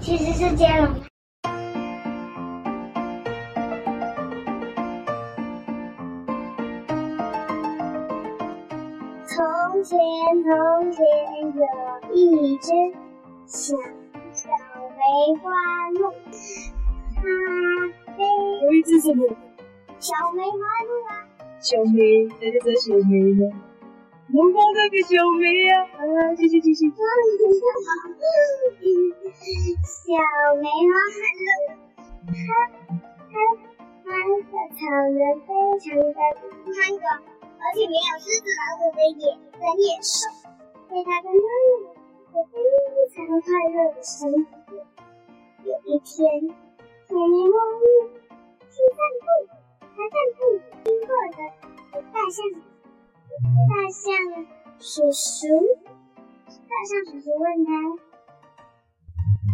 [0.00, 0.88] 其实是接龙。
[9.26, 9.98] 从前，
[10.42, 11.04] 从前
[11.54, 12.68] 有一只
[13.46, 13.76] 小
[14.32, 14.48] 小
[14.96, 15.50] 梅花
[15.90, 16.12] 鹿，
[17.14, 17.22] 它
[18.16, 18.18] 飞。
[18.64, 19.22] 有一只什么？
[19.98, 21.28] 小梅花鹿啊。
[21.60, 23.42] 小梅，那个叫小梅吗？
[24.28, 26.90] 龙猫那个小梅呀，啊，继续继续。
[30.10, 30.18] 小
[30.56, 30.98] 梅花
[31.38, 31.78] 鹿，
[32.26, 32.34] 它
[33.30, 33.32] 它
[34.02, 34.10] 它
[34.42, 36.18] 的草原非常的
[36.66, 40.26] 宽广，而且没有狮子、老虎的野的野兽，
[40.88, 41.94] 所以它跟它们
[42.32, 42.58] 过非
[43.14, 44.50] 常快乐的生活。
[45.62, 46.18] 有一天，
[47.06, 47.54] 小梅花
[48.66, 49.30] 去散步，
[49.94, 50.42] 它散步
[50.82, 52.42] 经过的大象。
[53.70, 54.02] 大象
[54.80, 55.46] 叔叔，
[56.66, 57.70] 大象叔叔问他：“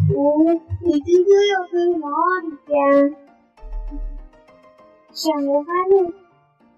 [0.08, 0.12] 嗯，
[0.82, 2.06] 你今天要去哪
[2.42, 2.76] 里呀？”
[5.12, 5.92] 小梅花鹿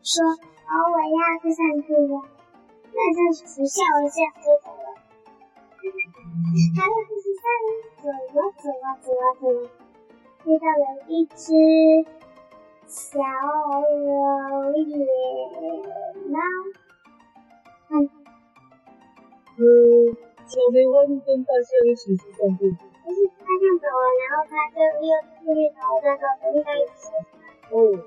[0.02, 0.24] 说
[0.68, 1.04] ：“哦，我要
[1.42, 2.12] 去散步了。”
[2.88, 4.76] 大象叔叔笑了笑，就走了。
[6.74, 7.44] 他又继续散，
[8.02, 8.12] 走啊
[8.56, 9.56] 走啊走啊走啊，
[10.44, 11.38] 遇到了一只
[12.86, 13.20] 小
[14.74, 14.82] 野
[16.28, 16.36] 猫。
[17.90, 17.92] 嗯，
[19.58, 19.60] 呃，
[20.46, 22.64] 小梅花鹿跟大象一起去散步。
[23.08, 27.08] 不是，大象走了，然后他就又继续走，再走，遇到一只。
[27.72, 28.04] 哦，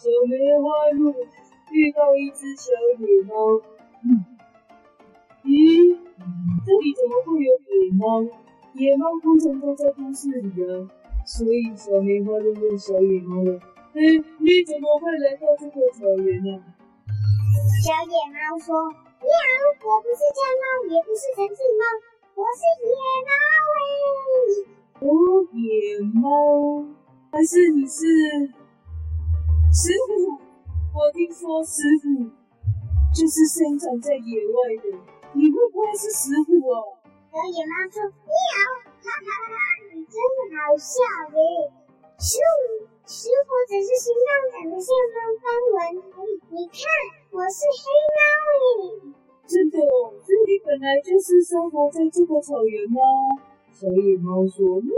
[0.00, 1.12] 小梅花鹿
[1.70, 3.60] 遇到一只小野猫。
[5.44, 5.92] 咦，
[6.64, 8.24] 这里怎么会有野猫？
[8.72, 10.88] 野猫通常都在都市里啊。
[11.26, 13.60] 所以小梅花鹿问小野猫了
[13.92, 14.00] ：“哎，
[14.40, 16.64] 你怎么会来到这个草原呢？”
[17.84, 18.72] 小野猫说。
[19.20, 19.28] 喵！
[19.84, 21.84] 我不是家猫，也不是城市猫，
[22.34, 22.90] 我是野
[23.26, 23.30] 猫
[23.76, 23.82] 哎！
[25.00, 25.08] 我，
[25.52, 26.86] 野猫，
[27.32, 28.06] 还是你是
[29.72, 30.38] 师傅？
[30.94, 32.30] 我听说师傅
[33.14, 34.98] 就是生长在野外的，
[35.34, 36.80] 你会不会是师傅啊？
[37.30, 38.32] 小野猫说：喵！
[39.02, 39.54] 哈哈哈，
[39.92, 41.02] 你真的好笑
[41.34, 41.38] 诶！
[42.18, 45.78] 师傅，师傅只是形状长得像方方纹
[46.14, 46.78] 而已，你看。
[47.32, 47.82] 我是黑
[48.16, 48.20] 猫
[48.66, 49.14] 耶！
[49.50, 53.02] 真的哦，所以你本来就是生活在这个草原吗？
[53.74, 54.94] 小野猫说：喵，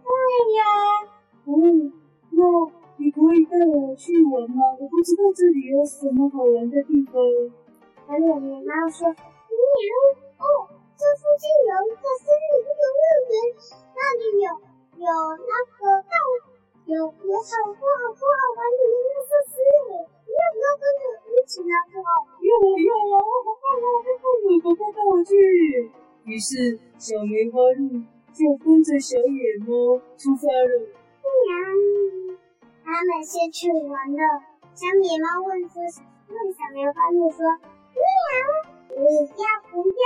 [0.00, 0.08] 对
[0.56, 0.64] 呀。
[1.44, 1.92] 嗯，
[2.32, 2.40] 那
[2.96, 4.72] 你可以带我去玩吗？
[4.80, 7.20] 我不知道这里有什么好玩的地方。
[8.08, 9.20] 小野猫说：喵，
[10.40, 13.52] 哦，这附近有一个森林游乐园，
[13.92, 14.48] 那里有
[15.04, 15.12] 有
[15.44, 16.16] 那个大，
[16.88, 18.80] 有有好多好多好玩的
[26.32, 28.00] 于是小梅花鹿
[28.32, 30.72] 就跟着小野猫出发了。
[31.20, 32.40] 喵！
[32.82, 34.40] 他们先去玩了。
[34.72, 35.76] 小野猫问说
[36.32, 38.32] ：“问小梅花鹿说，喵，
[38.96, 40.04] 你要不要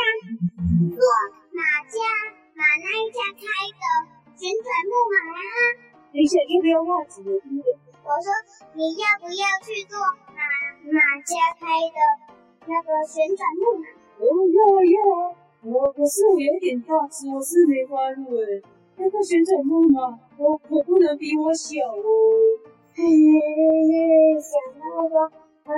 [0.98, 0.98] 坐
[1.54, 1.94] 马家
[2.58, 3.86] 马那一家开的
[4.34, 5.78] 旋转木马呀？”
[6.10, 7.22] 等一下，要不要袜子？
[7.22, 8.34] 我说，
[8.74, 9.94] 你要不要去坐
[10.34, 10.42] 马
[10.90, 11.98] 马家开的
[12.66, 13.86] 那个旋转木马？
[14.18, 15.45] 哦，要要！
[15.66, 18.62] 我可是我有点大只，我是梅花鹿诶。
[18.98, 22.06] 那个旋转木马，我可不能比我小哦。
[22.94, 25.26] 嘿嘿嘿，小猫说，
[25.66, 25.74] 呃，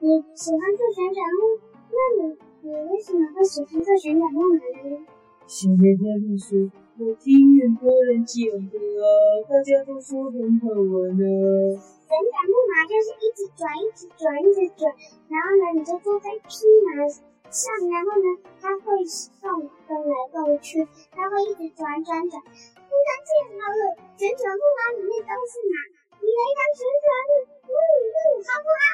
[0.00, 1.56] 你喜欢坐旋转木？
[1.88, 2.36] 那你
[2.68, 5.06] 你为什么会喜欢坐旋转木马呢？
[5.46, 6.70] 小梅花鹿说。
[7.00, 7.32] 我听
[7.64, 9.08] 很多人讲的啊，
[9.48, 11.80] 大家都说很好玩呢、啊。
[11.80, 14.92] 旋转木马就是一直转，一直转，一直转，
[15.32, 17.08] 然后呢，你就坐在匹马
[17.50, 18.26] 上，然后呢，
[18.62, 19.02] 它会
[19.42, 22.40] 动，动来动去，它会一直转转转。
[22.40, 23.82] 不然这样好了，
[24.16, 25.74] 旋转木马里面都是马，
[26.22, 27.32] 你来当旋转木，
[27.66, 27.74] 嗯
[28.14, 28.86] 嗯，好不好？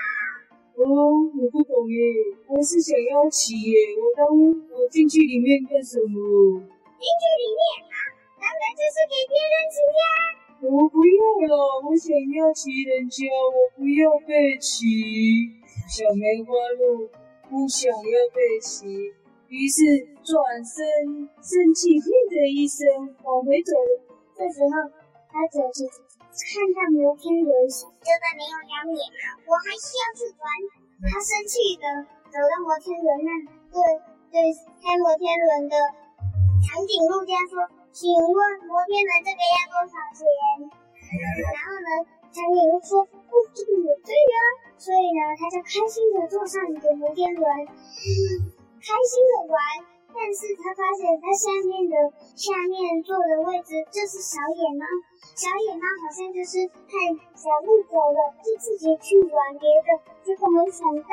[0.76, 0.84] 哦，
[1.36, 2.00] 我不懂耶，
[2.48, 6.16] 我是想要骑耶，我当我进去里面干什么？
[6.96, 7.60] 进去里面
[7.92, 7.96] 啊，
[8.40, 10.04] 当然就是给别人骑呀。
[10.64, 11.20] 我不要
[11.52, 15.52] 了，我想要骑人家，我不要被骑。
[15.88, 17.08] 小梅花鹿
[17.48, 18.86] 不想要被骑，
[19.48, 19.82] 于是
[20.26, 20.34] 转
[20.64, 20.82] 身
[21.38, 22.86] 生气，嘿的一声
[23.22, 23.72] 往回走。
[24.34, 24.90] 这时候，
[25.30, 26.04] 他走着走着，
[26.36, 28.98] 看到摩天轮，就在没有两秒，
[29.46, 30.42] 我还需要去转。
[31.06, 31.86] 他生气的
[32.28, 33.30] 走到摩天轮那，
[33.70, 33.78] 对
[34.34, 34.36] 对，
[34.82, 35.76] 开摩天轮的。
[36.66, 37.62] 长颈鹿家说
[37.94, 40.26] ：“请问摩天轮这个要多少钱？”
[41.06, 41.90] 然后呢，
[42.36, 44.38] 小野猫说：“不这个免费啊。”
[44.76, 49.56] 所以呢，它就开心的坐上你的摩天轮，开心的玩。
[50.12, 51.96] 但是它发现他下面的
[52.36, 54.84] 下面坐的位置就是小野猫，
[55.32, 56.92] 小野猫好像就是看
[57.32, 59.88] 小鹿走了，就自己去玩别的，
[60.24, 61.08] 结果没想到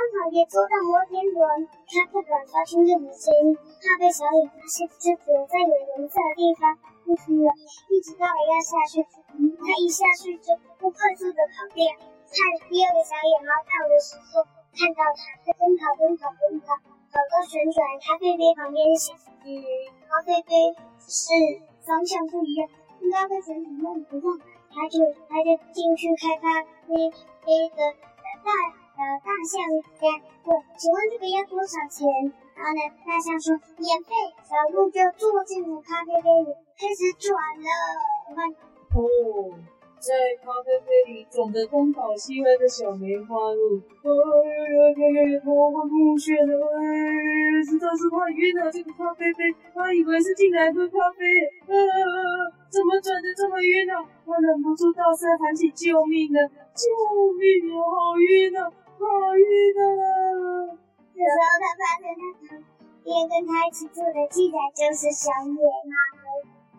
[0.00, 6.72] 刚好也坐到摩天轮，他不敢发出任何声音，怕被小野发现，就躲在有颜色的地方
[7.04, 7.52] 不出了，
[7.92, 11.84] 一直到了要下去，他一下去就不快速的跑掉，
[12.32, 12.36] 看
[12.72, 16.80] 第二个小野猫到的时候，看到他在奔跑奔跑奔跑。
[17.12, 19.12] 跑到旋转咖啡杯旁边想，
[19.44, 19.52] 嗯，
[20.08, 20.72] 咖啡杯
[21.04, 22.70] 是方向不一样，
[23.04, 24.32] 应该会旋转弄不动，
[24.72, 27.12] 他就他就进去开咖啡
[27.44, 27.92] 杯的
[28.40, 28.48] 大
[29.00, 29.64] 大象
[29.96, 30.04] 家
[30.44, 32.04] 问，请问这个要多少钱？
[32.52, 34.12] 然后呢，大象说免费，
[34.44, 37.68] 小鹿就坐进了咖啡杯里，开始转了，
[38.28, 38.44] 你看，
[38.92, 39.56] 哦。
[40.00, 44.08] 在咖啡杯里转着东倒西歪的小梅花鹿，哎
[44.68, 45.40] 呀呀呀呀！
[45.44, 48.72] 头昏目眩的，哎，实在是太晕了。
[48.72, 51.24] 这个咖啡杯，他以为是进来喝咖啡，
[51.68, 51.72] 啊，
[52.68, 53.92] 怎么转的这么晕呢？
[54.24, 56.48] 他忍不住大声喊起救命了！
[56.76, 56.84] 救
[57.36, 57.80] 命啊！
[57.80, 58.68] 好晕啊！
[59.00, 59.44] 好晕
[59.80, 60.76] 啊！
[61.16, 62.60] 这时候他发现他旁
[63.00, 65.96] 边跟他一起坐的竟然就是小野猫。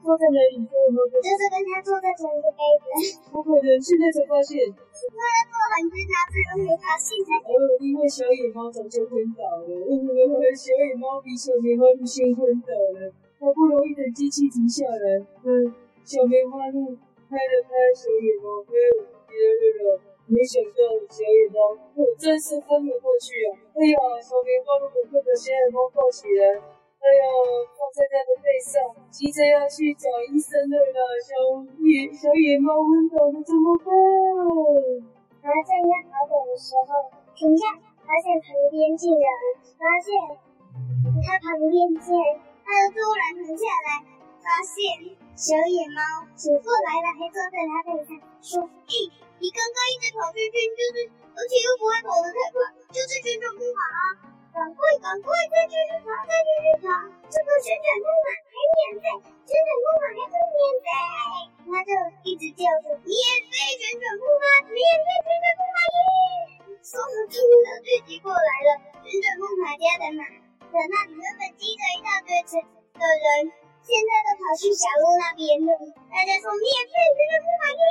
[0.01, 0.97] 坐在哪里坐呢？
[1.21, 3.21] 就是跟他坐在同一个杯子。
[3.29, 4.57] 不可能，现在才发现。
[4.69, 7.17] 他在做很近，他最后没发现。
[7.45, 9.69] 呃，因为小野猫早就昏倒了。
[9.69, 13.13] 呃，小野猫比小梅花鹿先昏倒了。
[13.41, 15.73] 好不容易等机器停下来，嗯，
[16.05, 16.97] 小梅花鹿
[17.29, 18.73] 拍了拍小野猫，哎，
[19.29, 20.79] 别了了，没想到
[21.09, 21.75] 小野猫
[22.17, 23.57] 真是昏了过去啊！
[23.75, 26.55] 哎呀，小梅花鹿快把小野猫抱起来。
[27.01, 27.23] 哎呀，
[27.73, 28.77] 放在他的背上，
[29.09, 30.99] 急着要去找医生的了！
[31.19, 31.33] 小
[31.81, 33.89] 野小野猫昏倒了，怎么办？
[35.41, 37.73] 他正要逃走的时候，停下，
[38.05, 39.25] 发现旁边竟然
[39.75, 40.13] 发现
[41.25, 42.23] 他旁边竟然
[42.63, 44.05] 他又突然停下来，
[44.37, 45.99] 发现小野猫
[46.35, 48.13] 醒过来了，还坐在他背上，
[48.43, 48.93] 说：“嘿，
[49.41, 50.97] 你刚刚一直跑圈圈，就是
[51.33, 52.61] 而且又不会跑得太快，
[52.93, 54.01] 就是旋转木马啊！”
[54.53, 56.91] 赶快，赶快，再继续跑，再继续跑！
[57.31, 59.05] 这个旋转木马还免费，
[59.47, 60.87] 旋转木马还是免费，
[61.71, 61.91] 他就
[62.27, 63.15] 一直叫着免
[63.47, 66.05] 费旋转木马，免费旋转木马耶！
[66.83, 68.69] 说着冲着追击过来了，
[69.07, 70.21] 旋转木马家的马，
[70.67, 72.59] 可那里原本挤着一大堆车
[72.99, 73.49] 的人，
[73.81, 75.73] 现在都跑去小鹿那边了。
[76.09, 77.81] 大家说免费旋转木马耶！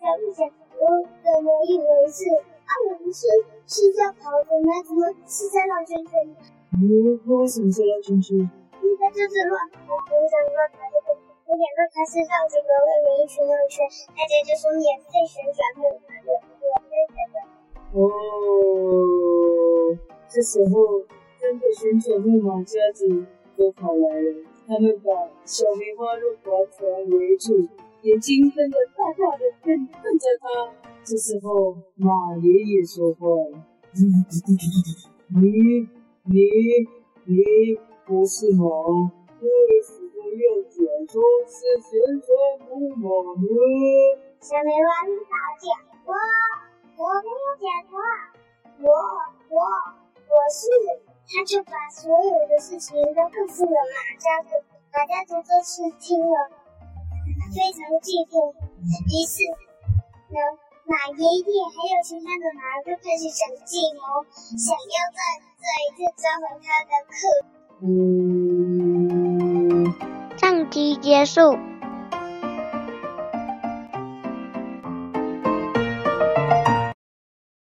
[0.00, 0.48] 小鹿想，
[0.80, 0.82] 我
[1.22, 2.24] 怎么以为是？
[2.68, 3.20] 啊，我们是
[3.66, 4.82] 是在跑的吗？
[4.84, 6.12] 怎么是在绕圈圈？
[6.76, 8.36] 嗯，为什么是绕圈圈？
[8.38, 11.16] 应该就是乱跑，我想乱跑就对。
[11.48, 16.28] 有点乱，他是绕着个外面一圈绕圈，大家就说免费旋转木马的，
[16.92, 17.40] 免费的。
[17.96, 18.04] 哦，
[20.28, 21.08] 这时候
[21.40, 23.24] 真的旋转木马家族
[23.56, 25.08] 都跑来了，他们把
[25.46, 27.66] 小梅花鹿团团围住，
[28.02, 30.46] 眼睛瞪得大大的，瞪瞪着他。
[31.02, 33.64] 这时候，马爷爷说话了
[33.96, 35.88] ：“你、
[36.26, 36.36] 你、
[37.24, 37.32] 你
[38.04, 38.66] 不是马，
[39.40, 39.48] 为
[39.82, 40.76] 什么要假
[41.08, 42.28] 装是旋转
[42.68, 43.08] 木马
[43.40, 43.48] 呢？”
[44.38, 45.64] 小梅花鹿大叫
[46.04, 47.96] ：“我我没有假装，
[48.82, 48.86] 我
[49.48, 49.56] 我
[50.28, 50.68] 我是……”
[51.30, 54.48] 他就把所有的事情都告诉了马家族，
[54.92, 56.50] 马家族这次听了
[57.54, 58.54] 非常嫉妒，
[59.06, 59.44] 于是
[60.32, 60.38] 呢。
[60.88, 64.24] 马爷爷还有其他的马儿就开始想计谋，
[64.56, 65.20] 想要再
[65.60, 67.18] 再一次抓回他的客。
[69.82, 69.92] 嗯，
[70.38, 70.40] 上
[70.70, 71.58] 集结束。